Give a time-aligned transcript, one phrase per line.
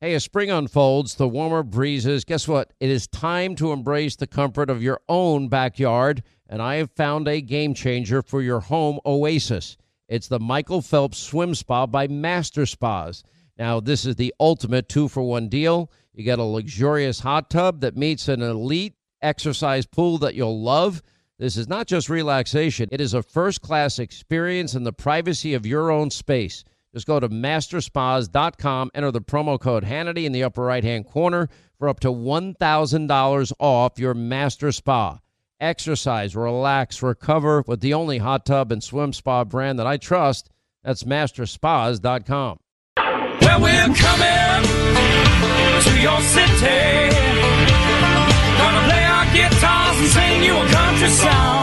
[0.00, 2.72] Hey, as spring unfolds, the warmer breezes, guess what?
[2.78, 7.26] It is time to embrace the comfort of your own backyard, and I have found
[7.26, 9.76] a game changer for your home oasis.
[10.08, 13.24] It's the Michael Phelps Swim Spa by Master Spas.
[13.58, 15.90] Now, this is the ultimate two for one deal.
[16.14, 21.02] You get a luxurious hot tub that meets an elite exercise pool that you'll love.
[21.40, 25.66] This is not just relaxation, it is a first class experience in the privacy of
[25.66, 26.62] your own space.
[26.94, 31.48] Just go to masterspas.com, enter the promo code Hannity in the upper right hand corner
[31.78, 35.20] for up to $1,000 off your master spa.
[35.60, 40.50] Exercise, relax, recover with the only hot tub and swim spa brand that I trust.
[40.84, 42.58] That's masterspas.com.
[42.96, 44.64] Well, we're coming
[45.82, 47.10] to your city.
[48.56, 51.57] Gonna play our guitars and sing you a country song.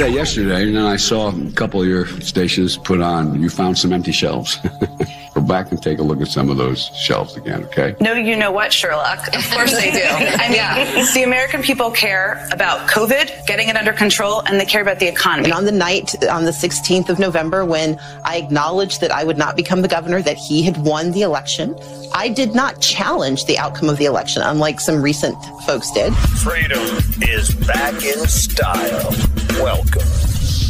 [0.00, 3.38] Day yesterday, and then I saw a couple of your stations put on.
[3.42, 4.56] You found some empty shelves.
[5.50, 7.96] Go back and take a look at some of those shelves again, okay?
[8.00, 9.18] No, you know what, Sherlock?
[9.34, 10.04] Of course they do.
[10.04, 14.80] I mean, the American people care about COVID, getting it under control, and they care
[14.80, 15.46] about the economy.
[15.46, 19.38] And on the night, on the 16th of November, when I acknowledged that I would
[19.38, 21.76] not become the governor, that he had won the election,
[22.14, 25.34] I did not challenge the outcome of the election, unlike some recent
[25.66, 26.14] folks did.
[26.44, 26.78] Freedom
[27.22, 29.10] is back in style.
[29.60, 30.06] Welcome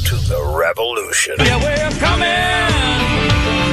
[0.07, 1.35] to the revolution.
[1.39, 3.40] Yeah, we're coming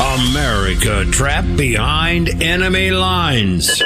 [0.00, 3.82] America trapped behind enemy lines.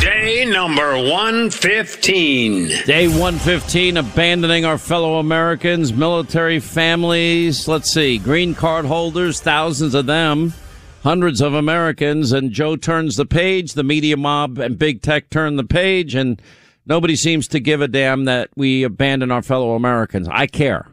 [0.00, 2.68] Day number 115.
[2.86, 7.66] Day 115, abandoning our fellow Americans, military families.
[7.66, 10.54] Let's see, green card holders, thousands of them,
[11.02, 12.30] hundreds of Americans.
[12.30, 13.72] And Joe turns the page.
[13.72, 16.40] The media mob and big tech turn the page, and
[16.86, 20.28] nobody seems to give a damn that we abandon our fellow Americans.
[20.30, 20.86] I care.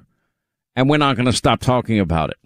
[0.76, 2.38] And we're not going to stop talking about it.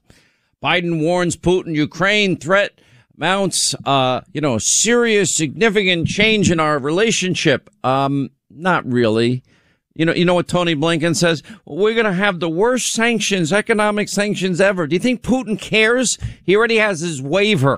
[0.63, 2.79] Biden warns Putin Ukraine threat
[3.17, 7.69] mounts, uh, you know, serious, significant change in our relationship.
[7.83, 9.43] Um, not really.
[9.93, 11.43] You know, you know what Tony Blinken says?
[11.65, 14.87] We're going to have the worst sanctions, economic sanctions ever.
[14.87, 16.17] Do you think Putin cares?
[16.43, 17.77] He already has his waiver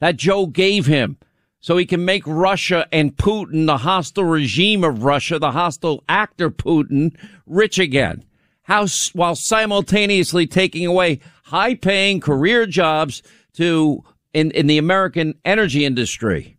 [0.00, 1.16] that Joe gave him
[1.60, 6.50] so he can make Russia and Putin, the hostile regime of Russia, the hostile actor
[6.50, 7.16] Putin,
[7.46, 8.24] rich again.
[8.62, 13.22] How, while simultaneously taking away high paying career jobs
[13.54, 14.04] to
[14.34, 16.58] in, in the American energy industry.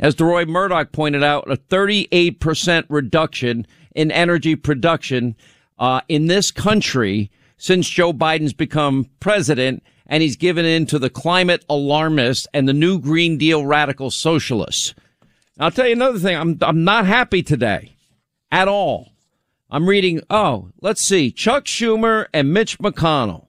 [0.00, 5.36] As Deroy Murdock pointed out, a 38% reduction in energy production
[5.78, 11.10] uh, in this country since Joe Biden's become president and he's given in to the
[11.10, 14.94] climate alarmists and the new Green Deal radical socialists.
[15.60, 16.36] I'll tell you another thing.
[16.36, 17.96] I'm, I'm not happy today
[18.50, 19.12] at all.
[19.70, 23.46] I'm reading, oh, let's see, Chuck Schumer and Mitch McConnell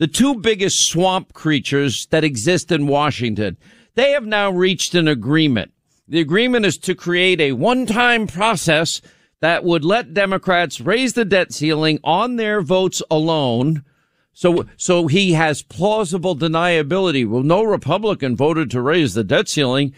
[0.00, 3.58] the two biggest swamp creatures that exist in Washington,
[3.96, 5.72] they have now reached an agreement.
[6.08, 9.02] The agreement is to create a one-time process
[9.40, 13.84] that would let Democrats raise the debt ceiling on their votes alone.
[14.32, 17.28] So, so he has plausible deniability.
[17.28, 19.92] Well, no Republican voted to raise the debt ceiling.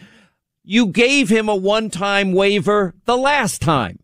[0.65, 3.99] You gave him a one-time waiver the last time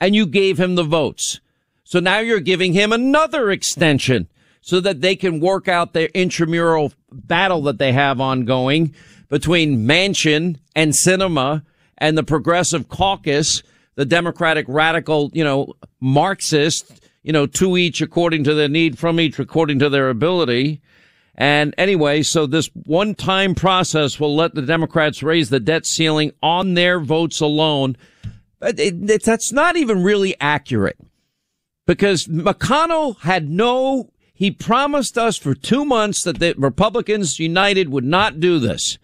[0.00, 1.40] and you gave him the votes.
[1.82, 4.28] So now you're giving him another extension
[4.64, 8.94] so that they can work out their intramural battle that they have ongoing
[9.28, 11.62] between Manchin and Sinema
[11.98, 13.62] and the progressive caucus
[13.94, 19.20] the Democratic radical, you know, Marxist, you know, to each according to their need, from
[19.20, 20.80] each according to their ability.
[21.36, 26.32] And anyway, so this one time process will let the Democrats raise the debt ceiling
[26.42, 27.96] on their votes alone.
[28.60, 30.98] But it, it, that's not even really accurate
[31.86, 34.10] because McConnell had no,
[34.44, 38.98] he promised us for two months that the Republicans United would not do this.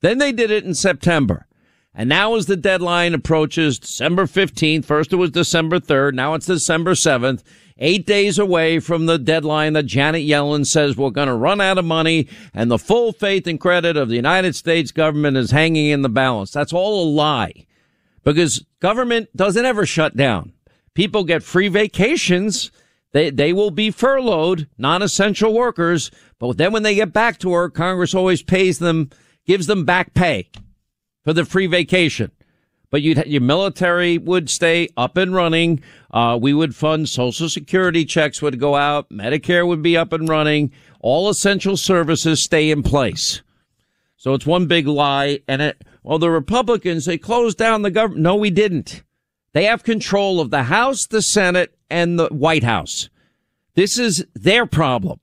[0.00, 1.46] Then they did it in September.
[1.94, 6.46] And now as the deadline approaches December 15th, first it was December 3rd, now it's
[6.46, 7.44] December 7th,
[7.78, 11.78] eight days away from the deadline that Janet Yellen says we're going to run out
[11.78, 15.86] of money and the full faith and credit of the United States government is hanging
[15.86, 16.50] in the balance.
[16.50, 17.64] That's all a lie
[18.24, 20.52] because government doesn't ever shut down.
[20.94, 22.72] People get free vacations.
[23.12, 26.10] They, they will be furloughed, non-essential workers.
[26.38, 29.10] But then when they get back to work, Congress always pays them,
[29.46, 30.48] gives them back pay
[31.24, 32.30] for the free vacation.
[32.90, 35.80] But your military would stay up and running.
[36.10, 39.08] Uh, we would fund social security checks would go out.
[39.10, 40.72] Medicare would be up and running.
[41.00, 43.42] All essential services stay in place.
[44.16, 45.38] So it's one big lie.
[45.46, 48.22] And it, well, the Republicans, they closed down the government.
[48.22, 49.04] No, we didn't.
[49.52, 53.08] They have control of the House, the Senate, and the White House.
[53.74, 55.20] This is their problem.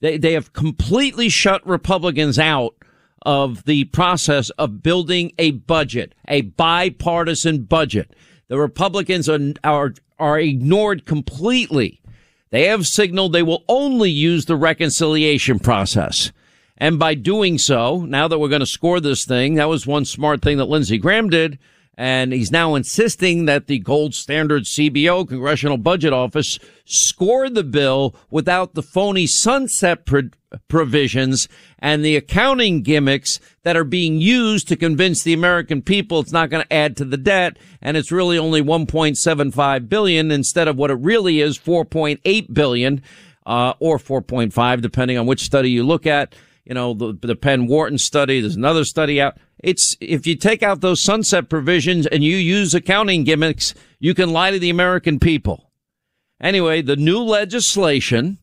[0.00, 2.74] They, they have completely shut Republicans out
[3.22, 8.14] of the process of building a budget, a bipartisan budget.
[8.48, 12.00] The Republicans are, are, are ignored completely.
[12.50, 16.32] They have signaled they will only use the reconciliation process.
[16.76, 20.06] And by doing so, now that we're going to score this thing, that was one
[20.06, 21.58] smart thing that Lindsey Graham did.
[22.00, 28.16] And he's now insisting that the gold standard CBO, Congressional Budget Office, score the bill
[28.30, 30.30] without the phony sunset pro-
[30.68, 31.46] provisions
[31.78, 36.48] and the accounting gimmicks that are being used to convince the American people it's not
[36.48, 40.90] going to add to the debt and it's really only 1.75 billion instead of what
[40.90, 43.02] it really is 4.8 billion
[43.44, 47.66] uh, or 4.5 depending on which study you look at you know the, the Penn
[47.66, 52.24] Wharton study there's another study out it's if you take out those sunset provisions and
[52.24, 55.70] you use accounting gimmicks you can lie to the American people
[56.40, 58.38] anyway the new legislation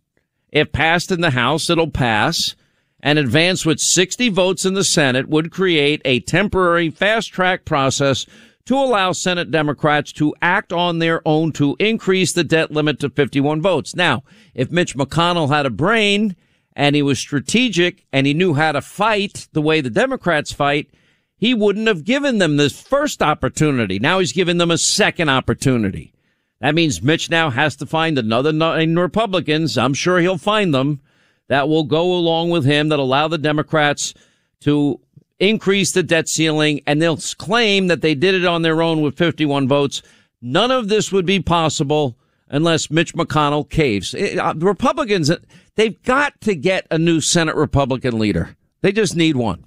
[0.51, 2.55] if passed in the House it'll pass
[2.99, 8.25] and advance with 60 votes in the Senate would create a temporary fast track process
[8.65, 13.09] to allow Senate Democrats to act on their own to increase the debt limit to
[13.09, 13.95] 51 votes.
[13.95, 14.23] Now,
[14.53, 16.35] if Mitch McConnell had a brain
[16.77, 20.87] and he was strategic and he knew how to fight the way the Democrats fight,
[21.35, 23.97] he wouldn't have given them this first opportunity.
[23.97, 26.13] Now he's giving them a second opportunity.
[26.61, 29.75] That means Mitch now has to find another nine Republicans.
[29.75, 31.01] I'm sure he'll find them
[31.47, 34.13] that will go along with him that allow the Democrats
[34.61, 34.99] to
[35.39, 39.17] increase the debt ceiling and they'll claim that they did it on their own with
[39.17, 40.03] 51 votes.
[40.43, 42.15] None of this would be possible
[42.49, 44.13] unless Mitch McConnell caves.
[44.15, 45.31] Eh, uh, Republicans,
[45.75, 48.55] they've got to get a new Senate Republican leader.
[48.81, 49.65] They just need one.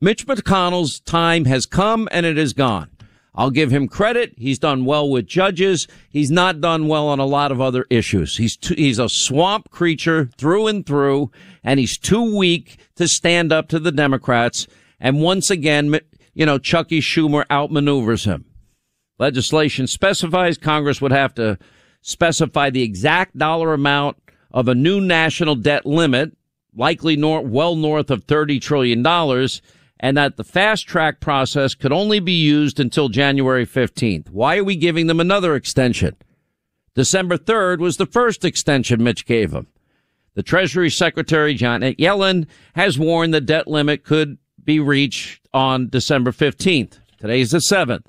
[0.00, 2.90] Mitch McConnell's time has come and it is gone.
[3.34, 4.34] I'll give him credit.
[4.38, 5.86] He's done well with judges.
[6.08, 8.38] He's not done well on a lot of other issues.
[8.38, 11.30] He's too, he's a swamp creature through and through,
[11.62, 14.66] and he's too weak to stand up to the Democrats.
[14.98, 15.98] And once again,
[16.32, 18.46] you know, Chucky Schumer outmaneuvers him.
[19.18, 21.58] Legislation specifies Congress would have to
[22.06, 24.16] specify the exact dollar amount
[24.52, 26.36] of a new national debt limit,
[26.74, 29.04] likely nor- well north of $30 trillion
[29.98, 34.30] and that the fast track process could only be used until January 15th.
[34.30, 36.16] Why are we giving them another extension?
[36.94, 39.66] December 3rd was the first extension Mitch gave them.
[40.34, 46.30] The Treasury Secretary Janet Yellen has warned the debt limit could be reached on December
[46.30, 47.00] 15th.
[47.18, 48.04] Today's the 7th.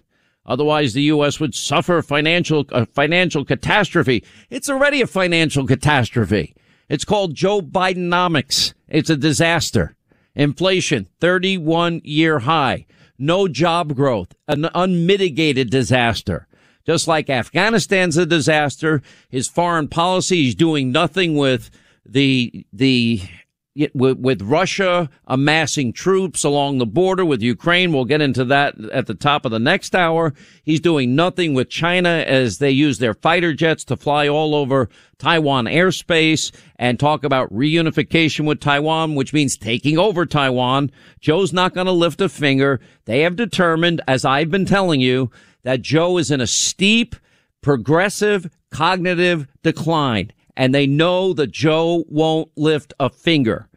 [0.47, 1.39] Otherwise, the U.S.
[1.39, 4.23] would suffer financial, a financial catastrophe.
[4.49, 6.55] It's already a financial catastrophe.
[6.89, 8.73] It's called Joe Bidenomics.
[8.87, 9.95] It's a disaster.
[10.35, 12.85] Inflation, 31 year high.
[13.17, 16.47] No job growth, an unmitigated disaster.
[16.85, 21.69] Just like Afghanistan's a disaster, his foreign policy, he's doing nothing with
[22.05, 23.23] the the
[23.93, 27.91] with, with Russia amassing troops along the border with Ukraine.
[27.91, 30.33] We'll get into that at the top of the next hour.
[30.63, 34.89] He's doing nothing with China as they use their fighter jets to fly all over
[35.17, 40.91] Taiwan airspace and talk about reunification with Taiwan, which means taking over Taiwan.
[41.19, 42.79] Joe's not going to lift a finger.
[43.05, 45.31] They have determined, as I've been telling you,
[45.63, 47.15] that Joe is in a steep,
[47.61, 53.69] progressive, cognitive decline and they know that Joe won't lift a finger.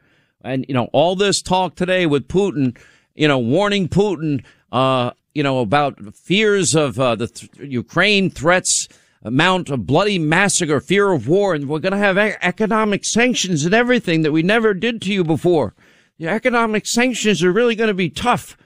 [0.42, 2.76] And, you know, all this talk today with Putin,
[3.14, 8.88] you know, warning Putin, uh, you know, about fears of uh, the th- Ukraine threats,
[9.22, 13.66] amount of bloody massacre, fear of war, and we're going to have e- economic sanctions
[13.66, 15.74] and everything that we never did to you before.
[16.18, 18.56] The economic sanctions are really going to be tough.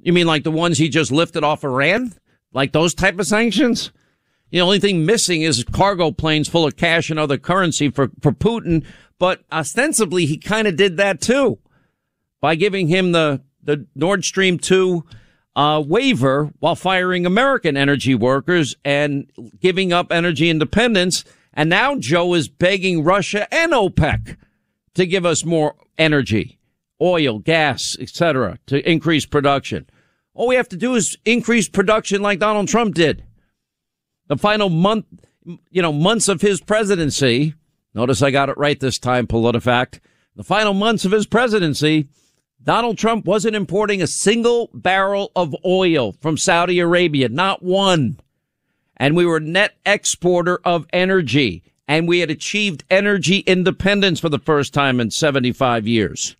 [0.00, 2.14] You mean like the ones he just lifted off Iran?
[2.52, 3.90] Like those type of sanctions?
[4.50, 8.32] The only thing missing is cargo planes full of cash and other currency for, for
[8.32, 8.84] Putin.
[9.18, 11.58] But ostensibly, he kind of did that too
[12.40, 15.04] by giving him the, the Nord Stream 2
[15.56, 21.24] uh, waiver while firing American energy workers and giving up energy independence.
[21.52, 24.36] And now Joe is begging Russia and OPEC
[24.94, 26.58] to give us more energy,
[27.00, 29.88] oil, gas, etc., to increase production.
[30.34, 33.24] All we have to do is increase production like Donald Trump did
[34.28, 35.06] the final month,
[35.70, 37.54] you know, months of his presidency.
[37.94, 40.00] Notice I got it right this time, PolitiFact.
[40.34, 42.08] The final months of his presidency,
[42.62, 48.18] Donald Trump wasn't importing a single barrel of oil from Saudi Arabia, not one.
[48.96, 54.38] And we were net exporter of energy and we had achieved energy independence for the
[54.38, 56.36] first time in 75 years.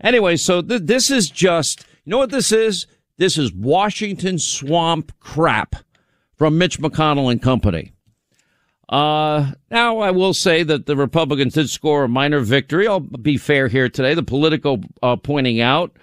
[0.00, 2.86] Anyway, so th- this is just, you know what this is?
[3.18, 5.76] This is Washington swamp crap
[6.42, 7.92] from Mitch McConnell and company.
[8.88, 12.88] Uh, now I will say that the Republicans did score a minor victory.
[12.88, 14.14] I'll be fair here today.
[14.14, 15.96] The Politico uh, pointing out,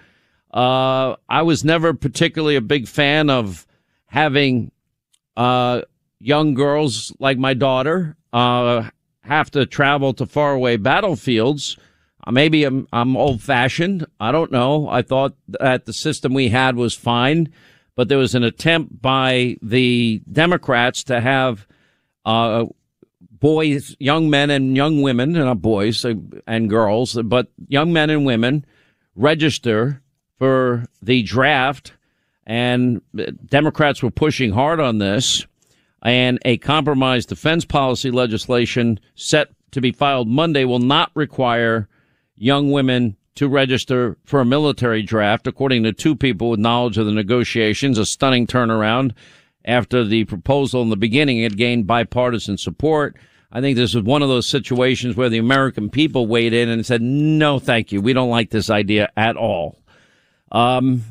[0.50, 3.66] uh, I was never particularly a big fan of
[4.06, 4.72] having,
[5.36, 5.82] uh,
[6.20, 8.88] young girls like my daughter, uh,
[9.20, 11.76] have to travel to faraway battlefields.
[12.26, 14.06] Uh, maybe I'm, I'm old fashioned.
[14.18, 14.88] I don't know.
[14.88, 17.52] I thought that the system we had was fine
[17.94, 21.66] but there was an attempt by the Democrats to have
[22.24, 22.66] uh,
[23.32, 26.14] boys, young men and young women, not boys uh,
[26.46, 28.64] and girls, but young men and women
[29.16, 30.02] register
[30.38, 31.94] for the draft.
[32.46, 33.00] And
[33.46, 35.46] Democrats were pushing hard on this.
[36.02, 41.88] And a compromise defense policy legislation set to be filed Monday will not require
[42.36, 47.06] young women to register for a military draft, according to two people with knowledge of
[47.06, 49.12] the negotiations, a stunning turnaround
[49.64, 53.16] after the proposal in the beginning had gained bipartisan support.
[53.50, 56.84] I think this is one of those situations where the American people weighed in and
[56.84, 58.02] said, no, thank you.
[58.02, 59.78] We don't like this idea at all.
[60.52, 61.02] Um,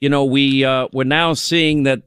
[0.00, 2.04] you know, we, uh, we're now seeing that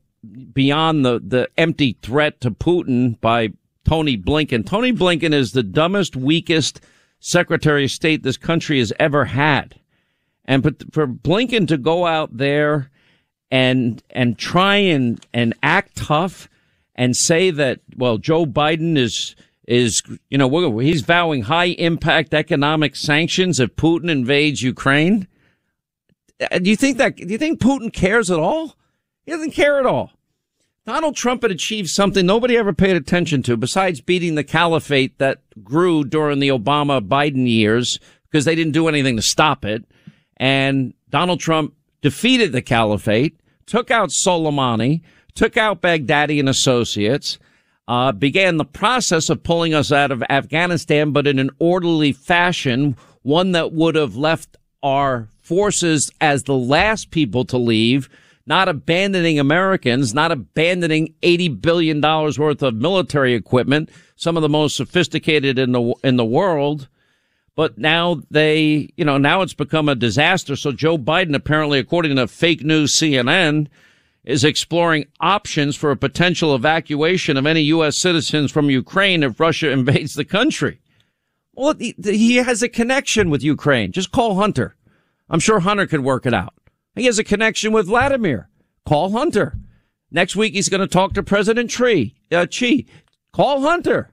[0.51, 3.49] beyond the, the empty threat to Putin by
[3.87, 6.81] Tony Blinken, Tony Blinken is the dumbest, weakest,
[7.19, 9.79] Secretary of State this country has ever had.
[10.45, 12.89] And for Blinken to go out there
[13.51, 16.49] and and try and and act tough
[16.95, 19.35] and say that well Joe Biden is
[19.67, 25.27] is you know he's vowing high impact economic sanctions if Putin invades Ukraine.
[26.39, 28.75] Uh, do you think that do you think Putin cares at all?
[29.25, 30.11] He doesn't care at all.
[30.89, 35.39] Donald Trump had achieved something nobody ever paid attention to besides beating the caliphate that
[35.63, 39.85] grew during the Obama Biden years because they didn't do anything to stop it.
[40.37, 45.01] And Donald Trump defeated the caliphate, took out Soleimani,
[45.35, 47.37] took out Baghdadi and associates,
[47.87, 52.97] uh, began the process of pulling us out of Afghanistan, but in an orderly fashion,
[53.21, 58.09] one that would have left our forces as the last people to leave
[58.49, 64.75] not abandoning Americans, not abandoning $80 billion worth of military equipment, some of the most
[64.75, 66.89] sophisticated in the, in the world.
[67.55, 70.55] But now they, you know, now it's become a disaster.
[70.55, 73.67] So Joe Biden, apparently, according to fake news CNN,
[74.23, 77.97] is exploring options for a potential evacuation of any U.S.
[77.97, 80.81] citizens from Ukraine if Russia invades the country.
[81.53, 83.91] Well, he has a connection with Ukraine.
[83.91, 84.75] Just call Hunter.
[85.29, 86.53] I'm sure Hunter could work it out.
[86.95, 88.49] He has a connection with Vladimir.
[88.85, 89.57] Call Hunter.
[90.11, 92.87] Next week, he's going to talk to President Tree, uh, Xi.
[93.31, 94.11] Call Hunter.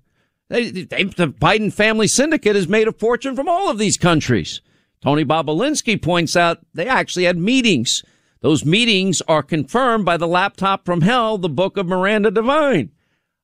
[0.48, 4.60] They, they, the Biden family syndicate has made a fortune from all of these countries.
[5.00, 8.02] Tony Bobulinski points out they actually had meetings.
[8.40, 12.92] Those meetings are confirmed by the laptop from hell, the book of Miranda Devine.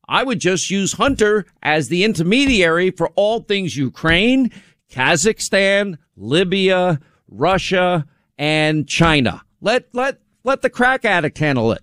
[0.08, 4.50] I would just use Hunter as the intermediary for all things Ukraine,
[4.90, 8.06] Kazakhstan, Libya, Russia,
[8.38, 9.42] and China.
[9.60, 11.82] Let let let the crack addict handle it.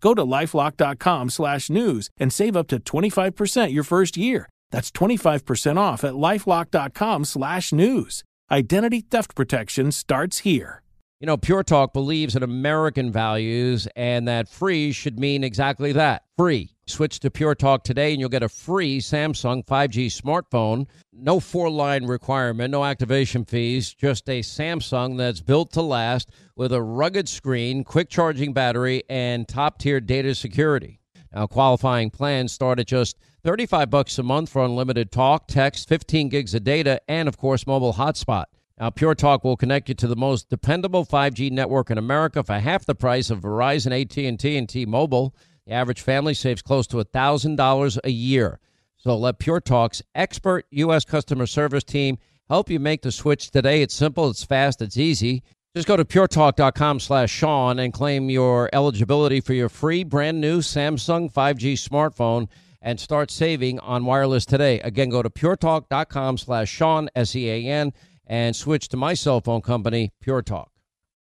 [0.00, 4.48] Go to lifelock.com slash news and save up to 25% your first year.
[4.70, 8.22] That's 25% off at lifelock.com slash news.
[8.50, 10.82] Identity theft protection starts here.
[11.20, 16.22] You know, Pure Talk believes in American values and that free should mean exactly that
[16.38, 16.70] free.
[16.90, 20.86] Switch to Pure Talk today and you'll get a free Samsung 5G smartphone.
[21.12, 26.72] No four line requirement, no activation fees, just a Samsung that's built to last with
[26.72, 31.00] a rugged screen, quick charging battery, and top tier data security.
[31.32, 36.28] Now, qualifying plans start at just 35 bucks a month for unlimited talk, text, 15
[36.28, 38.46] gigs of data, and of course, mobile hotspot.
[38.80, 42.54] Now, Pure Talk will connect you to the most dependable 5G network in America for
[42.54, 45.34] half the price of Verizon, AT&T, and T-Mobile.
[45.66, 48.60] The average family saves close to $1,000 a year.
[48.96, 51.04] So let Pure Talk's expert U.S.
[51.04, 52.18] customer service team
[52.48, 53.82] help you make the switch today.
[53.82, 55.42] It's simple, it's fast, it's easy.
[55.74, 60.58] Just go to puretalk.com slash Sean and claim your eligibility for your free brand new
[60.58, 62.48] Samsung 5G smartphone
[62.82, 64.80] and start saving on wireless today.
[64.80, 67.92] Again, go to puretalk.com slash Sean, S-E-A-N,
[68.26, 70.42] and switch to my cell phone company, Pure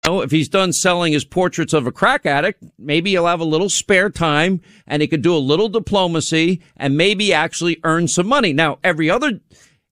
[0.10, 3.46] Oh, if he's done selling his portraits of a crack addict, maybe he'll have a
[3.46, 8.26] little spare time and he could do a little diplomacy and maybe actually earn some
[8.26, 8.52] money.
[8.52, 9.40] Now, every other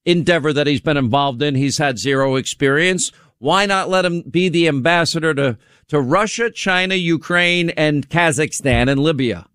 [0.04, 3.12] endeavor that he's been involved in, he's had zero experience.
[3.38, 8.98] Why not let him be the ambassador to, to Russia, China, Ukraine, and Kazakhstan and
[8.98, 9.46] Libya?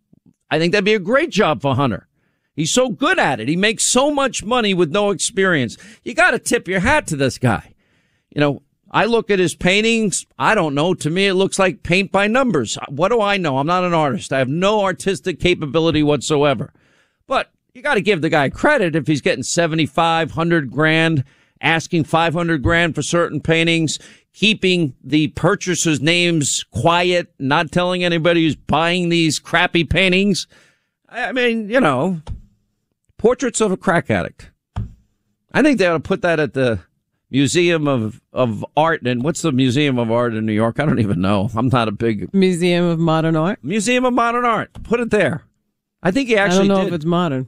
[0.49, 2.07] I think that'd be a great job for Hunter.
[2.55, 3.49] He's so good at it.
[3.49, 5.75] He makes so much money with no experience.
[6.03, 7.73] You got to tip your hat to this guy.
[8.29, 8.61] You know,
[8.93, 10.27] I look at his paintings.
[10.37, 10.93] I don't know.
[10.93, 12.77] To me, it looks like paint by numbers.
[12.89, 13.57] What do I know?
[13.57, 14.31] I'm not an artist.
[14.31, 16.71] I have no artistic capability whatsoever.
[17.25, 21.23] But you got to give the guy credit if he's getting 7,500 grand,
[21.59, 23.97] asking 500 grand for certain paintings,
[24.31, 30.45] keeping the purchasers' names quiet, not telling anybody who's buying these crappy paintings.
[31.09, 32.21] I mean, you know,
[33.17, 34.51] Portraits of a Crack Addict.
[35.51, 36.79] I think they ought to put that at the
[37.33, 39.01] Museum of, of Art.
[39.05, 40.79] And what's the Museum of Art in New York?
[40.79, 41.49] I don't even know.
[41.55, 43.59] I'm not a big Museum of Modern Art.
[43.63, 44.71] Museum of Modern Art.
[44.83, 45.43] Put it there.
[46.01, 46.65] I think he actually.
[46.65, 46.87] I don't know did.
[46.87, 47.47] if it's modern.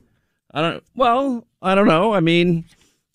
[0.52, 0.84] I don't.
[0.96, 2.14] Well, I don't know.
[2.14, 2.66] I mean,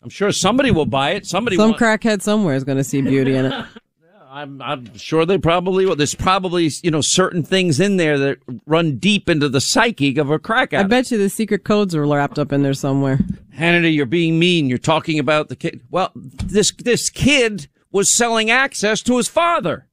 [0.02, 1.26] I'm sure somebody will buy it.
[1.26, 1.56] Somebody.
[1.56, 3.64] Some wa- crackhead somewhere is going to see beauty in it.
[4.32, 5.96] I'm, I'm sure they probably will.
[5.96, 10.30] There's probably, you know, certain things in there that run deep into the psyche of
[10.30, 13.18] a crack I bet you the secret codes are wrapped up in there somewhere.
[13.56, 14.68] Hannity, you're being mean.
[14.68, 15.80] You're talking about the kid.
[15.90, 19.88] Well, this, this kid was selling access to his father.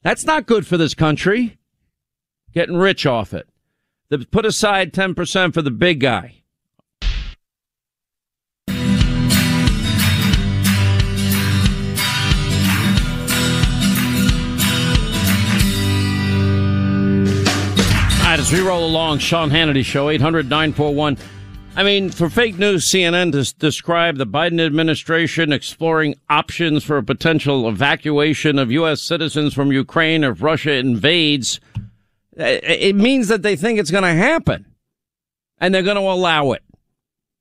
[0.00, 1.58] That's not good for this country.
[2.54, 3.46] Getting rich off it.
[4.08, 6.41] They put aside 10% for the big guy.
[18.32, 21.18] Right, as we roll along, Sean Hannity Show, 800 941.
[21.76, 27.02] I mean, for fake news, CNN to describe the Biden administration exploring options for a
[27.02, 29.02] potential evacuation of U.S.
[29.02, 31.60] citizens from Ukraine if Russia invades.
[32.34, 34.64] It means that they think it's going to happen
[35.58, 36.62] and they're going to allow it.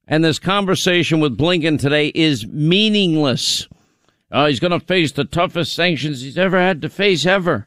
[0.10, 3.66] And this conversation with Blinken today is meaningless.
[4.30, 7.66] Uh, he's going to face the toughest sanctions he's ever had to face ever.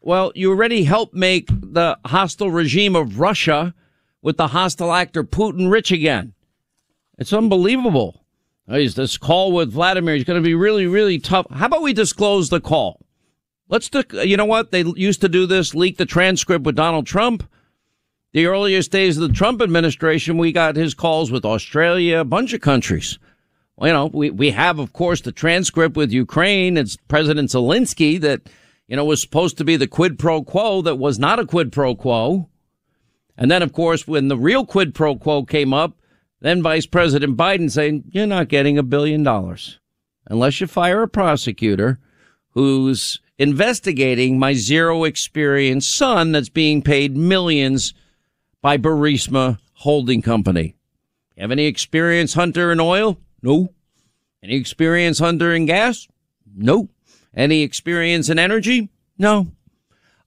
[0.00, 3.74] Well, you already helped make the hostile regime of Russia
[4.22, 6.34] with the hostile actor Putin rich again.
[7.18, 8.24] It's unbelievable.
[8.68, 10.14] Uh, He's this call with Vladimir.
[10.14, 11.46] He's going to be really, really tough.
[11.50, 13.00] How about we disclose the call?
[13.68, 14.70] Let's, you know what?
[14.70, 17.48] They used to do this, leak the transcript with Donald Trump.
[18.32, 22.52] The earliest days of the Trump administration, we got his calls with Australia, a bunch
[22.52, 23.18] of countries.
[23.76, 26.76] Well, you know, we, we have, of course, the transcript with Ukraine.
[26.76, 28.42] It's President Zelensky that,
[28.88, 31.70] you know, was supposed to be the quid pro quo that was not a quid
[31.70, 32.48] pro quo.
[33.36, 35.96] And then, of course, when the real quid pro quo came up,
[36.40, 39.78] then Vice President Biden saying, you're not getting a billion dollars
[40.26, 41.98] unless you fire a prosecutor
[42.50, 47.94] who's investigating my zero experience son that's being paid millions
[48.60, 50.74] by Burisma Holding Company.
[51.36, 53.18] Have any experience, Hunter, in oil?
[53.42, 53.72] No.
[54.42, 56.08] Any experience, Hunter, in gas?
[56.52, 56.88] No.
[57.34, 58.88] Any experience in energy?
[59.18, 59.48] No.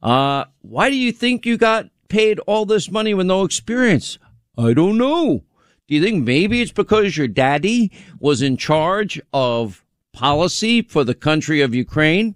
[0.02, 4.18] Uh, why do you think you got paid all this money with no experience?
[4.58, 5.44] I don't know.
[5.88, 9.84] Do you think maybe it's because your daddy was in charge of
[10.14, 12.36] policy for the country of Ukraine?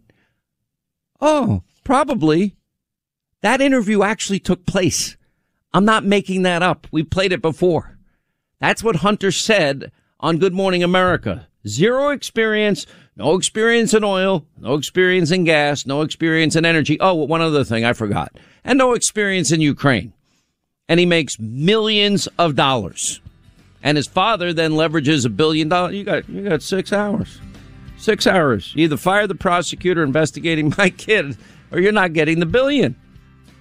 [1.21, 2.55] Oh, probably.
[3.41, 5.17] That interview actually took place.
[5.73, 6.87] I'm not making that up.
[6.91, 7.97] We played it before.
[8.59, 9.91] That's what Hunter said
[10.25, 11.47] on Good Morning America.
[11.67, 16.99] Zero experience, no experience in oil, no experience in gas, no experience in energy.
[16.99, 18.35] Oh, one other thing I forgot.
[18.63, 20.13] And no experience in Ukraine.
[20.89, 23.21] And he makes millions of dollars.
[23.83, 25.93] And his father then leverages a billion dollars.
[25.93, 27.39] You got, you got six hours.
[27.99, 28.73] Six hours.
[28.75, 31.37] You either fire the prosecutor investigating my kid
[31.71, 32.95] or you're not getting the billion.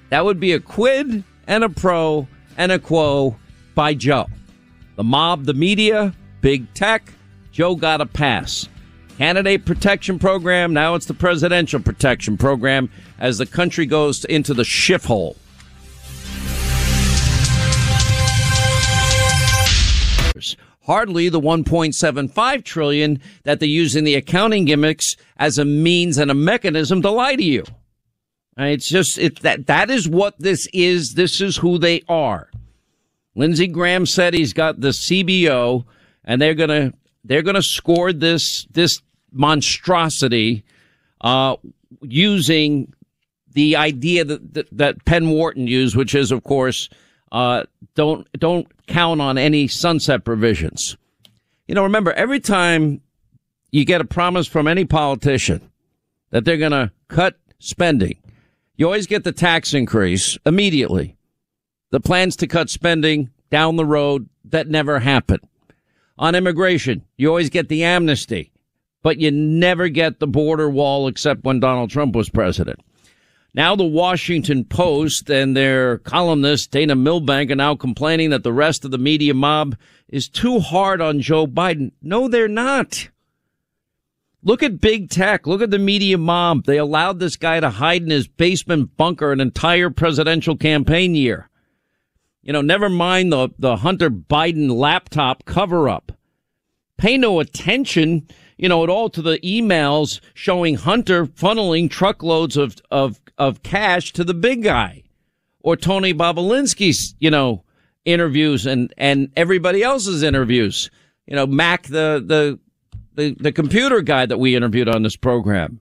[0.08, 3.36] That would be a quid and a pro and a quo
[3.74, 4.28] by Joe.
[4.96, 6.14] The mob, the media,
[6.44, 7.10] big tech,
[7.52, 8.68] Joe got a pass.
[9.16, 10.74] Candidate protection program.
[10.74, 15.36] Now it's the presidential protection program as the country goes into the shift hole.
[20.82, 26.30] Hardly the 1.75 trillion that they use in the accounting gimmicks as a means and
[26.30, 27.64] a mechanism to lie to you.
[28.58, 31.14] It's just it, that that is what this is.
[31.14, 32.50] This is who they are.
[33.34, 35.86] Lindsey Graham said he's got the CBO,
[36.24, 36.92] and they're gonna
[37.24, 39.00] they're gonna score this this
[39.32, 40.64] monstrosity
[41.20, 41.56] uh,
[42.02, 42.92] using
[43.52, 46.88] the idea that, that, that Penn Wharton used, which is, of course,
[47.32, 50.96] uh, don't don't count on any sunset provisions.
[51.66, 53.00] You know, remember every time
[53.72, 55.70] you get a promise from any politician
[56.30, 58.18] that they're going to cut spending,
[58.76, 61.16] you always get the tax increase immediately.
[61.90, 65.40] The plans to cut spending down the road that never happen.
[66.16, 68.52] On immigration, you always get the amnesty
[69.04, 72.80] but you never get the border wall except when Donald Trump was president.
[73.52, 78.84] Now the Washington Post and their columnist Dana Milbank are now complaining that the rest
[78.84, 79.76] of the media mob
[80.08, 81.92] is too hard on Joe Biden.
[82.02, 83.10] No, they're not.
[84.42, 85.46] Look at big tech.
[85.46, 86.64] Look at the media mob.
[86.64, 91.50] They allowed this guy to hide in his basement bunker an entire presidential campaign year.
[92.44, 96.12] You know, never mind the, the Hunter Biden laptop cover up.
[96.96, 102.76] Pay no attention you know, at all to the emails showing Hunter funneling truckloads of,
[102.90, 105.02] of, of cash to the big guy
[105.60, 107.64] or Tony Bobulinski's, you know,
[108.04, 110.90] interviews and, and everybody else's interviews.
[111.26, 112.58] You know, Mac, the, the,
[113.14, 115.80] the, the computer guy that we interviewed on this program.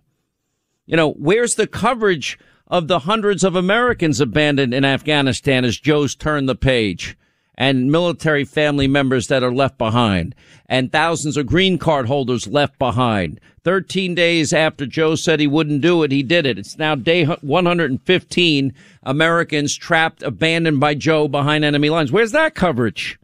[0.85, 6.15] You know, where's the coverage of the hundreds of Americans abandoned in Afghanistan as Joe's
[6.15, 7.17] turned the page?
[7.55, 10.33] and military family members that are left behind
[10.67, 13.39] and thousands of green card holders left behind.
[13.63, 16.57] 13 days after Joe said he wouldn't do it, he did it.
[16.57, 18.73] It's now day 115
[19.03, 22.11] Americans trapped, abandoned by Joe behind enemy lines.
[22.11, 23.19] Where's that coverage?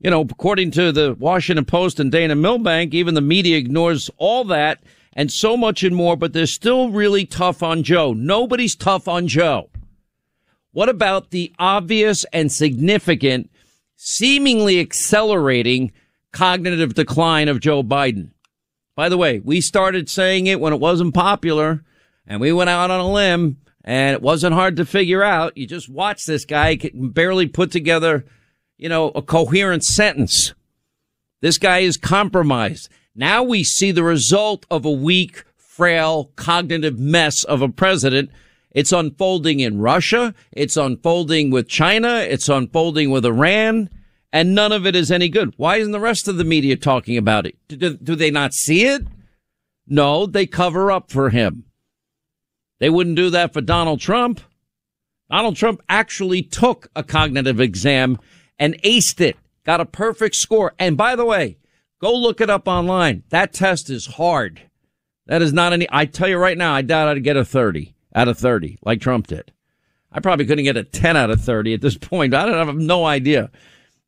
[0.00, 4.44] You know, according to the Washington Post and Dana Milbank, even the media ignores all
[4.44, 8.12] that and so much and more, but they're still really tough on Joe.
[8.12, 9.70] Nobody's tough on Joe.
[10.72, 13.50] What about the obvious and significant,
[13.96, 15.92] seemingly accelerating
[16.32, 18.30] cognitive decline of Joe Biden?
[18.94, 21.82] By the way, we started saying it when it wasn't popular
[22.26, 25.56] and we went out on a limb And it wasn't hard to figure out.
[25.56, 28.24] You just watch this guy can barely put together,
[28.76, 30.54] you know, a coherent sentence.
[31.40, 32.90] This guy is compromised.
[33.14, 38.30] Now we see the result of a weak, frail, cognitive mess of a president.
[38.70, 40.34] It's unfolding in Russia.
[40.52, 42.18] It's unfolding with China.
[42.18, 43.90] It's unfolding with Iran.
[44.32, 45.54] And none of it is any good.
[45.56, 47.56] Why isn't the rest of the media talking about it?
[47.66, 49.06] Do, do they not see it?
[49.88, 51.64] No, they cover up for him.
[52.78, 54.40] They wouldn't do that for Donald Trump.
[55.28, 58.18] Donald Trump actually took a cognitive exam
[58.58, 60.74] and aced it, got a perfect score.
[60.78, 61.56] And by the way,
[62.00, 63.22] go look it up online.
[63.30, 64.62] That test is hard.
[65.26, 67.94] That is not any, I tell you right now, I doubt I'd get a 30
[68.14, 69.52] out of 30 like Trump did.
[70.12, 72.34] I probably couldn't get a 10 out of 30 at this point.
[72.34, 73.50] I don't have no idea.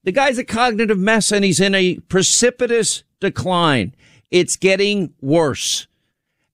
[0.04, 3.94] The guy's a cognitive mess and he's in a precipitous decline.
[4.30, 5.86] It's getting worse.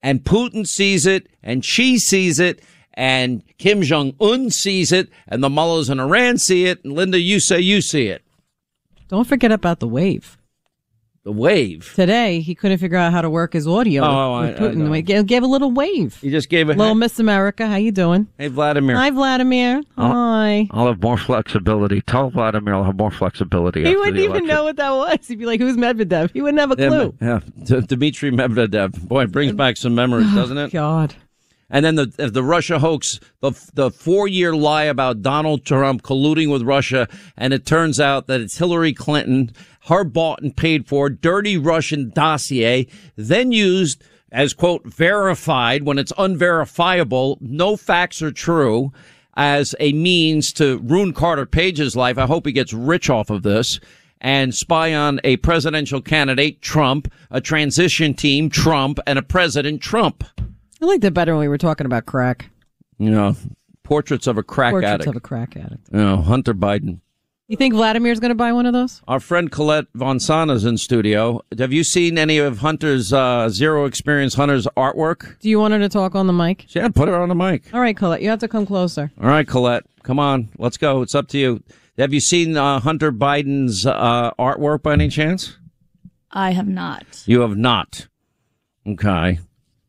[0.03, 5.43] And Putin sees it and Xi sees it and Kim Jong Un sees it and
[5.43, 6.85] the mullahs in Iran see it.
[6.85, 8.23] And Linda, you say you see it.
[9.09, 10.37] Don't forget about the wave.
[11.29, 11.93] The wave.
[11.95, 14.91] Today, he couldn't figure out how to work his audio Oh, oh with I- Putin.
[14.91, 16.17] I- He gave, gave a little wave.
[16.23, 18.29] He just gave a Little Miss America, how you doing?
[18.39, 18.97] Hey, Vladimir.
[18.97, 19.83] Hi, Vladimir.
[19.99, 20.69] Hi.
[20.71, 22.01] I'll have more flexibility.
[22.01, 23.85] Tell Vladimir I'll have more flexibility.
[23.85, 25.29] He wouldn't even know what that was.
[25.29, 27.15] He'd be like, "Who's Medvedev?" He wouldn't have a clue.
[27.21, 28.99] Yeah, D- Dmitry Medvedev.
[29.07, 30.69] Boy, it brings um, back some memories, doesn't it?
[30.69, 31.15] Oh, God.
[31.71, 36.51] And then the the Russia hoax, the the four year lie about Donald Trump colluding
[36.51, 39.53] with Russia, and it turns out that it's Hillary Clinton,
[39.87, 44.03] her bought and paid for dirty Russian dossier, then used
[44.33, 48.93] as quote verified when it's unverifiable, no facts are true,
[49.37, 52.19] as a means to ruin Carter Page's life.
[52.19, 53.79] I hope he gets rich off of this.
[54.21, 60.25] And spy on a presidential candidate, Trump, a transition team, Trump, and a president, Trump.
[60.81, 62.51] I liked it better when we were talking about crack.
[62.99, 63.37] You know,
[63.83, 65.09] portraits of a crack Portraits addict.
[65.09, 65.89] of a crack addict.
[65.93, 67.01] you know, Hunter Biden.
[67.49, 69.01] You think Vladimir's going to buy one of those?
[69.09, 71.41] Our friend Colette Von Sana's in studio.
[71.59, 75.39] Have you seen any of Hunter's uh, zero experience Hunter's artwork?
[75.41, 76.75] Do you want her to talk on the mic?
[76.75, 77.73] Yeah, put her on the mic.
[77.73, 79.11] All right, Colette, you have to come closer.
[79.19, 81.01] All right, Colette, come on, let's go.
[81.01, 81.63] It's up to you.
[81.97, 85.57] Have you seen uh, Hunter Biden's uh, artwork by any chance?
[86.31, 87.23] I have not.
[87.25, 88.09] You have not.
[88.87, 89.39] Okay.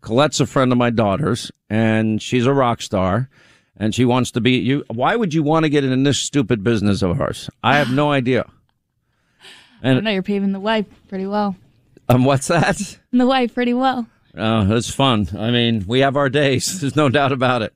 [0.01, 3.29] Colette's a friend of my daughter's, and she's a rock star,
[3.77, 4.83] and she wants to be you.
[4.89, 7.49] Why would you want to get in this stupid business of hers?
[7.63, 8.43] I have no idea.
[9.81, 10.11] I don't And know.
[10.11, 11.55] You're paving the way pretty well.
[12.07, 12.97] um, what's that?
[13.11, 14.07] The way pretty well.
[14.37, 15.27] Oh, it's fun.
[15.37, 16.79] I mean, we have our days.
[16.81, 17.73] There's no doubt about it.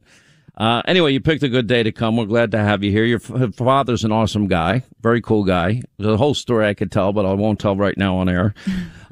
[0.56, 2.16] Uh, anyway, you picked a good day to come.
[2.16, 3.06] We're glad to have you here.
[3.06, 5.82] Your f- father's an awesome guy, very cool guy.
[5.98, 8.54] There's a whole story I could tell, but I won't tell right now on air.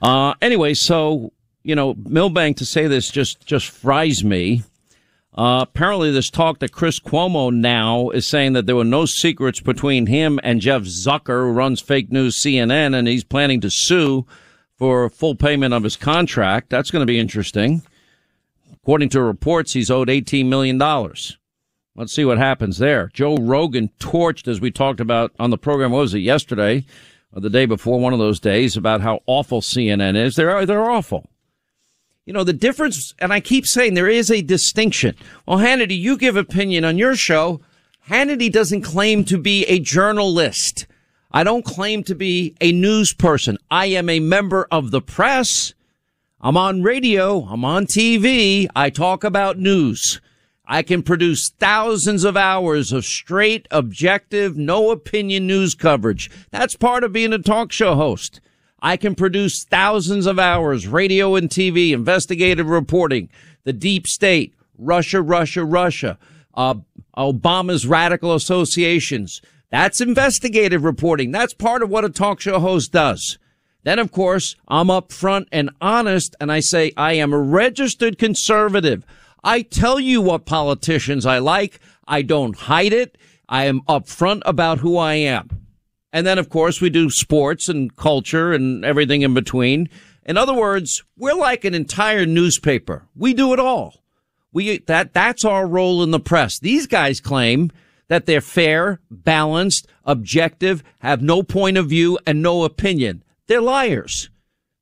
[0.03, 1.31] Uh, anyway, so
[1.63, 4.63] you know, Milbank to say this just just fries me.
[5.33, 9.61] Uh, apparently, this talk that Chris Cuomo now is saying that there were no secrets
[9.61, 14.25] between him and Jeff Zucker, who runs fake news CNN, and he's planning to sue
[14.75, 16.69] for full payment of his contract.
[16.69, 17.81] That's going to be interesting.
[18.73, 20.77] According to reports, he's owed $18 million.
[21.95, 23.09] Let's see what happens there.
[23.13, 26.85] Joe Rogan torched, as we talked about on the program, what was it, yesterday
[27.31, 30.35] or the day before, one of those days, about how awful CNN is.
[30.35, 31.29] They're, they're awful.
[32.31, 35.17] You know, the difference, and I keep saying there is a distinction.
[35.45, 37.59] Well, Hannity, you give opinion on your show.
[38.07, 40.87] Hannity doesn't claim to be a journalist.
[41.33, 43.57] I don't claim to be a news person.
[43.69, 45.73] I am a member of the press.
[46.39, 47.41] I'm on radio.
[47.41, 48.69] I'm on TV.
[48.77, 50.21] I talk about news.
[50.65, 56.31] I can produce thousands of hours of straight, objective, no opinion news coverage.
[56.49, 58.39] That's part of being a talk show host.
[58.81, 63.29] I can produce thousands of hours, radio and TV, investigative reporting,
[63.63, 66.17] the deep state, Russia, Russia, Russia,
[66.55, 66.75] uh,
[67.15, 69.41] Obama's radical associations.
[69.69, 71.31] That's investigative reporting.
[71.31, 73.37] That's part of what a talk show host does.
[73.83, 79.05] Then, of course, I'm upfront and honest, and I say I am a registered conservative.
[79.43, 81.79] I tell you what politicians I like.
[82.07, 83.17] I don't hide it.
[83.49, 85.60] I am upfront about who I am.
[86.13, 89.89] And then, of course, we do sports and culture and everything in between.
[90.25, 93.07] In other words, we're like an entire newspaper.
[93.15, 94.03] We do it all.
[94.53, 96.59] We, that, that's our role in the press.
[96.59, 97.71] These guys claim
[98.09, 103.23] that they're fair, balanced, objective, have no point of view and no opinion.
[103.47, 104.29] They're liars.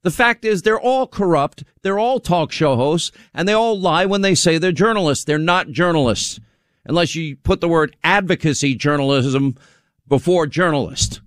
[0.02, 1.64] The fact is they're all corrupt.
[1.84, 5.26] They're all talk show hosts and they all lie when they say they're journalists.
[5.26, 6.40] They're not journalists
[6.86, 9.56] unless you put the word advocacy journalism
[10.10, 11.22] before journalists.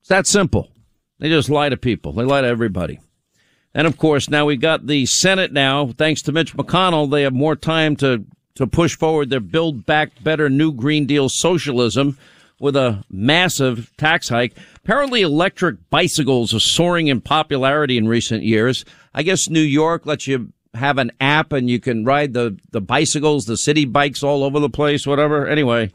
[0.00, 0.70] It's that simple.
[1.18, 2.12] They just lie to people.
[2.12, 3.00] They lie to everybody.
[3.74, 7.34] And of course, now we got the Senate now, thanks to Mitch McConnell, they have
[7.34, 8.24] more time to
[8.56, 12.18] to push forward their Build Back Better New Green Deal socialism
[12.58, 14.54] with a massive tax hike.
[14.76, 18.84] Apparently, electric bicycles are soaring in popularity in recent years.
[19.14, 22.82] I guess New York lets you have an app and you can ride the, the
[22.82, 25.46] bicycles, the city bikes all over the place, whatever.
[25.46, 25.90] Anyway,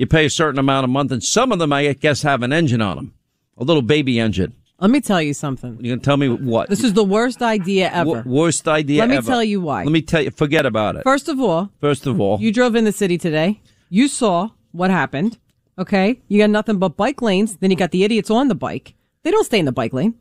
[0.00, 2.52] you pay a certain amount a month, and some of them, I guess, have an
[2.54, 3.14] engine on them,
[3.58, 4.54] a little baby engine.
[4.78, 5.76] Let me tell you something.
[5.78, 6.70] You can tell me what?
[6.70, 8.22] This is the worst idea ever.
[8.22, 9.26] W- worst idea Let me ever.
[9.26, 9.82] tell you why.
[9.84, 11.02] Let me tell you, forget about it.
[11.02, 13.60] First of all, First of all, you drove in the city today.
[13.90, 15.36] You saw what happened.
[15.78, 16.22] Okay.
[16.28, 17.56] You got nothing but bike lanes.
[17.58, 18.94] Then you got the idiots on the bike.
[19.22, 20.14] They don't stay in the bike lane.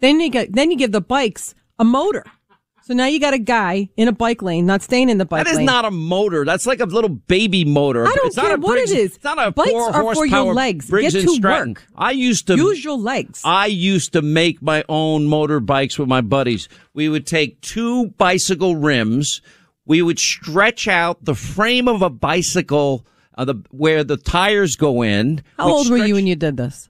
[0.00, 2.24] Then you got, then you give the bikes a motor.
[2.88, 5.40] So now you got a guy in a bike lane, not staying in the bike
[5.40, 5.44] lane.
[5.44, 5.66] that is lane.
[5.66, 6.46] not a motor.
[6.46, 8.06] That's like a little baby motor.
[8.06, 9.16] I don't it's not care a what it is.
[9.16, 10.90] It's not a Bikes four are for your legs.
[10.90, 11.74] Get to Stratton.
[11.74, 11.86] work.
[11.94, 13.42] I used to Use your legs.
[13.44, 16.70] I used to make my own motorbikes with my buddies.
[16.94, 19.42] We would take two bicycle rims.
[19.84, 25.02] We would stretch out the frame of a bicycle, uh, the where the tires go
[25.02, 25.42] in.
[25.58, 26.88] How old were you when you did this?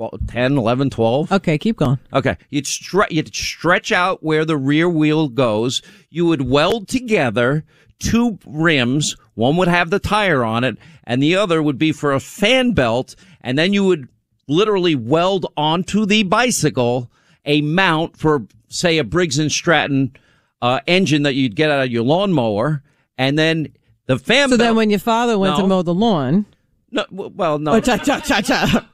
[0.00, 1.32] 12, 10, 11, 12.
[1.32, 1.98] Okay, keep going.
[2.14, 2.38] Okay.
[2.48, 5.82] You'd, stre- you'd stretch out where the rear wheel goes.
[6.08, 7.64] You would weld together
[7.98, 9.14] two rims.
[9.34, 12.72] One would have the tire on it and the other would be for a fan
[12.72, 13.14] belt.
[13.42, 14.08] And then you would
[14.48, 17.10] literally weld onto the bicycle
[17.44, 20.16] a mount for, say, a Briggs and Stratton,
[20.62, 22.82] uh, engine that you'd get out of your lawnmower.
[23.18, 23.68] And then
[24.06, 24.66] the fan So belt.
[24.66, 26.46] then when your father went to mow the lawn.
[26.92, 27.74] No, well, no.
[27.74, 28.88] Oh, cha, cha, cha, cha.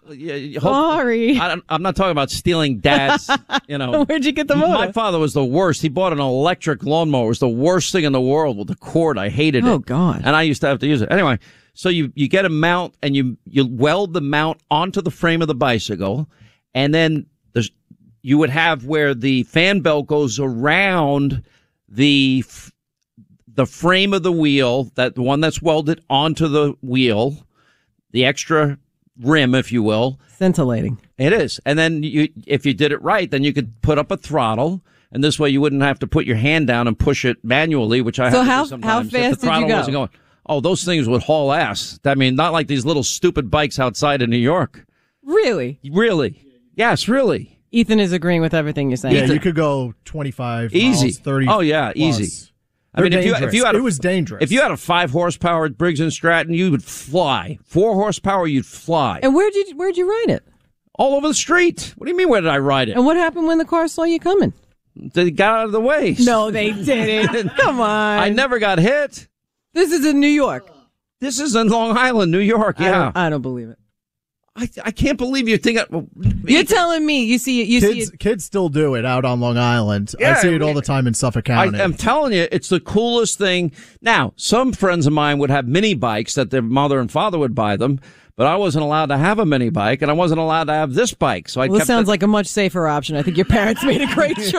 [0.60, 1.38] Sorry.
[1.38, 3.30] I am not talking about stealing dad's,
[3.68, 4.04] you know.
[4.04, 4.74] Where'd you get the motor?
[4.74, 5.80] My father was the worst.
[5.80, 7.24] He bought an electric lawnmower.
[7.24, 9.16] It was the worst thing in the world with the cord.
[9.18, 9.68] I hated it.
[9.68, 10.22] Oh, God.
[10.24, 11.10] And I used to have to use it.
[11.10, 11.38] Anyway,
[11.72, 15.40] so you, you get a mount and you, you weld the mount onto the frame
[15.40, 16.28] of the bicycle.
[16.74, 17.70] And then there's,
[18.20, 21.42] you would have where the fan belt goes around
[21.88, 22.44] the,
[23.48, 27.45] the frame of the wheel, that the one that's welded onto the wheel,
[28.16, 28.78] the extra
[29.20, 30.18] rim, if you will.
[30.38, 30.98] Scintillating.
[31.18, 31.60] It is.
[31.66, 34.82] And then you, if you did it right, then you could put up a throttle.
[35.12, 38.00] And this way you wouldn't have to put your hand down and push it manually,
[38.00, 39.12] which I So have to how- do sometimes.
[39.12, 39.76] how if fast the did you go?
[39.76, 40.08] wasn't going.
[40.46, 41.98] Oh, those things would haul ass.
[42.04, 44.86] I mean, not like these little stupid bikes outside of New York.
[45.22, 45.78] Really?
[45.90, 46.42] Really?
[46.74, 47.58] Yes, really.
[47.72, 49.14] Ethan is agreeing with everything you're saying.
[49.16, 51.06] Yeah, you could go 25 Easy.
[51.06, 52.20] miles, 30 Oh yeah, plus.
[52.20, 52.50] easy.
[52.96, 54.42] I They're mean, if you, if you had a, it was dangerous.
[54.42, 57.58] If you had a five horsepower Briggs and Stratton, you would fly.
[57.64, 59.20] Four horsepower, you'd fly.
[59.22, 60.44] And where'd you where'd you ride it?
[60.98, 61.92] All over the street.
[61.98, 62.30] What do you mean?
[62.30, 62.96] Where did I ride it?
[62.96, 64.54] And what happened when the car saw you coming?
[64.96, 66.16] They got out of the way.
[66.20, 67.50] No, they didn't.
[67.58, 68.18] Come on.
[68.18, 69.28] I never got hit.
[69.74, 70.70] This is in New York.
[71.20, 72.80] This is in Long Island, New York.
[72.80, 73.78] I Yeah, don't, I don't believe it.
[74.58, 75.78] I, I can't believe you think.
[75.78, 75.84] I,
[76.44, 77.68] You're telling me you see it.
[77.68, 78.18] You see kids, it.
[78.20, 80.14] kids still do it out on Long Island.
[80.18, 81.78] I see it all the time in Suffolk County.
[81.78, 83.72] I'm telling you, it's the coolest thing.
[84.00, 87.54] Now, some friends of mine would have mini bikes that their mother and father would
[87.54, 88.00] buy them,
[88.36, 90.94] but I wasn't allowed to have a mini bike, and I wasn't allowed to have
[90.94, 91.48] this bike.
[91.50, 93.16] So I Well, kept this sounds it- like a much safer option.
[93.16, 94.52] I think your parents made a great choice.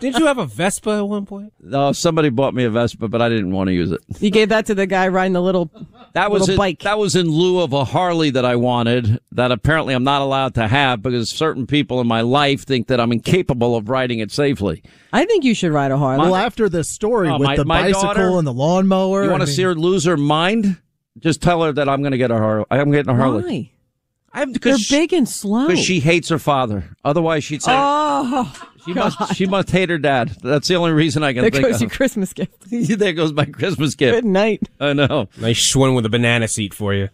[0.00, 1.52] Didn't you have a Vespa at one point?
[1.60, 4.00] No, somebody bought me a Vespa, but I didn't want to use it.
[4.20, 5.70] you gave that to the guy riding the little
[6.14, 6.80] That was in, bike.
[6.80, 10.54] that was in lieu of a Harley that I wanted that apparently I'm not allowed
[10.56, 14.30] to have because certain people in my life think that I'm incapable of riding it
[14.30, 14.82] safely.
[15.12, 16.22] I think you should ride a Harley.
[16.22, 19.30] well, after this story Oh, with my- the my bicycle daughter- and the lawnmower, You
[19.30, 20.76] want I to mean, see her lose her mind?
[21.18, 22.64] Just tell her that I'm going to get a Harley.
[22.70, 23.42] I'm getting a Harley.
[23.42, 24.40] Why?
[24.40, 25.66] I'm They're because big and slow.
[25.66, 26.84] because she hates her father.
[27.04, 30.30] Otherwise, she'd say Oh, she must she must hate her dad.
[30.42, 31.80] That's the only reason I can there think goes of.
[31.82, 32.54] your Christmas gift.
[32.70, 34.14] there goes my Christmas gift.
[34.14, 34.68] Good night.
[34.80, 35.28] I know.
[35.38, 37.08] Nice one with a banana seat for you.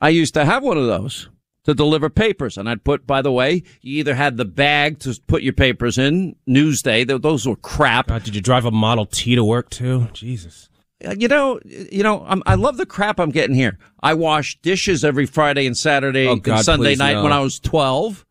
[0.00, 1.28] I used to have one of those
[1.64, 3.06] to deliver papers, and I'd put.
[3.06, 6.36] By the way, you either had the bag to put your papers in.
[6.48, 8.08] Newsday, those were crap.
[8.08, 10.08] God, did you drive a Model T to work too?
[10.12, 10.68] Jesus.
[11.04, 13.78] Uh, You know, you know, I'm, I love the crap I'm getting here.
[14.02, 17.22] I wash dishes every Friday and Saturday Oh, and Sunday night no.
[17.24, 18.26] when I was 12.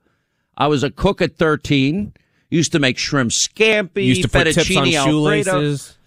[0.55, 2.13] I was a cook at 13.
[2.53, 5.09] Used to make shrimp scampi, Used to put tips on fettuccine alfredo.
[5.51, 5.97] shoelaces.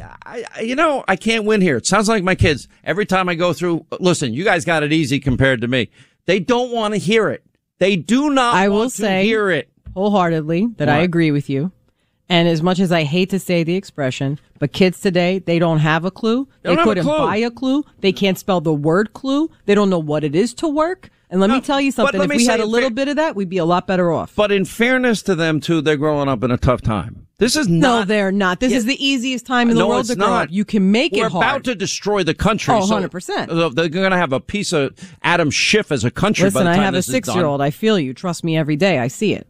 [0.00, 1.76] I, I- you know, I can't win here.
[1.76, 2.68] It sounds like my kids.
[2.84, 5.88] Every time I go through, listen, you guys got it easy compared to me.
[6.26, 7.44] They don't want to hear it.
[7.78, 9.68] They do not I want will to say hear it.
[9.94, 11.70] wholeheartedly that I agree with you.
[12.28, 15.78] And as much as I hate to say the expression, but kids today, they don't
[15.78, 16.46] have a clue.
[16.62, 17.16] They don't have a couldn't clue.
[17.18, 17.84] buy a clue.
[18.00, 19.50] They can't spell the word clue.
[19.66, 21.10] They don't know what it is to work.
[21.30, 22.20] And let No, me tell you something.
[22.22, 24.34] If we had a little fair- bit of that, we'd be a lot better off.
[24.34, 27.26] But in fairness to them too, they're growing up in a tough time.
[27.38, 27.80] This is not.
[28.00, 28.60] no, they're not.
[28.60, 28.78] This Yeah.
[28.78, 30.44] is the easiest time in the no, world it's to grow not.
[30.48, 30.52] up.
[30.52, 31.34] You can make We're it hard.
[31.34, 32.74] We're about to destroy the country.
[32.74, 33.48] Oh, 100%.
[33.50, 36.44] so they're going to have a piece of Adam Schiff as a country.
[36.50, 37.60] by Listen, I have a this is six-year-old.
[37.62, 38.12] I feel you.
[38.12, 38.98] Trust me every day.
[38.98, 39.46] I see it.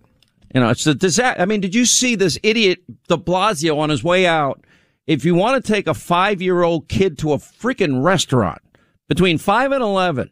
[0.55, 1.41] You know, it's a disaster.
[1.41, 4.65] I mean, did you see this idiot De Blasio on his way out
[5.07, 8.63] If you want to take a five year old kid to a freaking restaurant
[9.09, 10.31] between five and 11,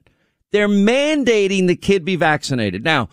[0.53, 2.85] they're mandating the kid be vaccinated.
[2.85, 3.09] Now,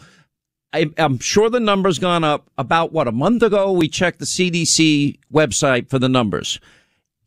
[0.73, 3.71] I, I'm sure the number's gone up about what a month ago.
[3.71, 6.59] We checked the CDC website for the numbers.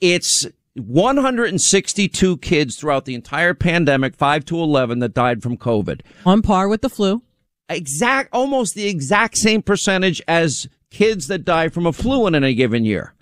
[0.01, 6.01] It's 162 kids throughout the entire pandemic, 5 to 11, that died from COVID.
[6.27, 7.23] On par with the flu.
[7.69, 12.55] Exact, almost the exact same percentage as kids that die from a flu in a
[12.55, 13.15] given year.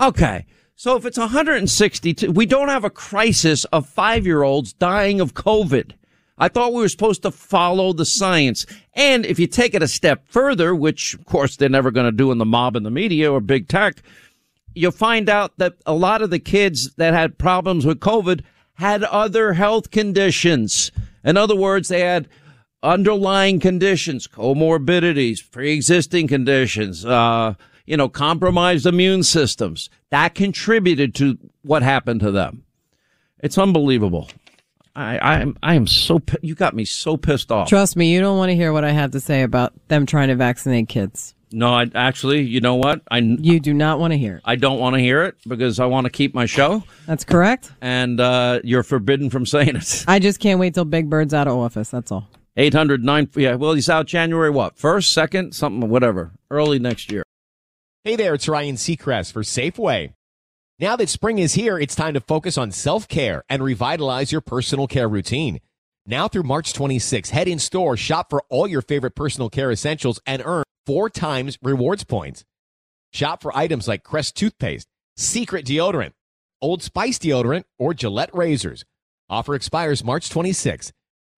[0.00, 0.46] Okay.
[0.78, 5.32] So if it's 162, we don't have a crisis of five year olds dying of
[5.32, 5.92] COVID.
[6.38, 8.66] I thought we were supposed to follow the science.
[8.92, 12.12] And if you take it a step further, which of course they're never going to
[12.12, 14.02] do in the mob and the media or big tech,
[14.74, 18.42] you'll find out that a lot of the kids that had problems with COVID
[18.74, 20.92] had other health conditions.
[21.24, 22.28] In other words, they had
[22.86, 31.82] underlying conditions, comorbidities, pre-existing conditions, uh, you know, compromised immune systems that contributed to what
[31.82, 32.64] happened to them.
[33.40, 34.28] It's unbelievable.
[34.94, 37.68] I, I am, I am so you got me so pissed off.
[37.68, 40.28] Trust me, you don't want to hear what I have to say about them trying
[40.28, 41.34] to vaccinate kids.
[41.52, 43.02] No, I actually, you know what?
[43.10, 44.42] I, You do not want to hear it.
[44.44, 46.82] I don't want to hear it because I want to keep my show.
[47.06, 47.70] That's correct.
[47.80, 50.04] And, uh, you're forbidden from saying it.
[50.08, 51.90] I just can't wait till Big Bird's out of office.
[51.90, 52.28] That's all.
[52.56, 57.22] 800 9 yeah well he's out january what first second something whatever early next year
[58.06, 60.12] Hey there, it's Ryan Seacrest for Safeway.
[60.78, 64.40] Now that spring is here, it's time to focus on self care and revitalize your
[64.40, 65.58] personal care routine.
[66.06, 70.20] Now through March 26, head in store, shop for all your favorite personal care essentials,
[70.24, 72.44] and earn four times rewards points.
[73.12, 74.86] Shop for items like Crest toothpaste,
[75.16, 76.12] Secret deodorant,
[76.62, 78.84] Old Spice deodorant, or Gillette razors.
[79.28, 80.92] Offer expires March 26.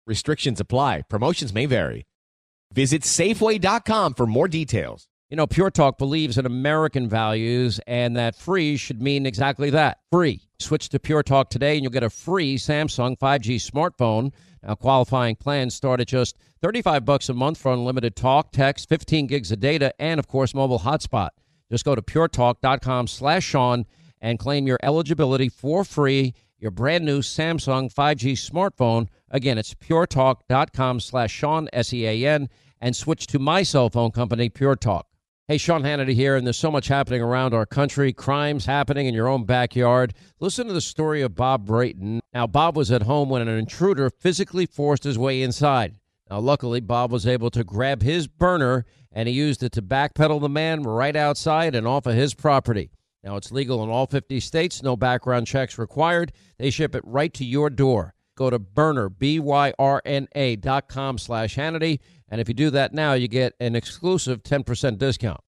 [0.08, 1.02] Restrictions apply.
[1.02, 2.06] Promotions may vary.
[2.72, 5.06] Visit Safeway.com for more details.
[5.28, 9.98] you know pure talk believes in american values and that free should mean exactly that
[10.10, 14.32] free switch to pure talk today and you'll get a free samsung 5g smartphone
[14.62, 19.26] now qualifying plans start at just 35 bucks a month for unlimited talk text 15
[19.26, 21.30] gigs of data and of course mobile hotspot
[21.70, 23.84] just go to puretalk.com slash sean
[24.22, 31.00] and claim your eligibility for free your brand new samsung 5g smartphone again it's puretalk.com
[31.00, 32.48] slash sean s-e-a-n
[32.80, 35.06] and switch to my cell phone company pure talk
[35.50, 39.14] Hey, Sean Hannity here, and there's so much happening around our country, crimes happening in
[39.14, 40.12] your own backyard.
[40.40, 42.20] Listen to the story of Bob Brayton.
[42.34, 45.94] Now, Bob was at home when an intruder physically forced his way inside.
[46.28, 50.42] Now, luckily, Bob was able to grab his Byrna and he used it to backpedal
[50.42, 52.90] the man right outside and off of his property.
[53.24, 56.32] Now, it's legal in all 50 states, no background checks required.
[56.58, 58.14] They ship it right to your door.
[58.36, 61.98] Go to Byrna, B-Y-R-N-A dot com slash Hannity.
[62.28, 65.40] And if you do that now, you get an exclusive 10% discount.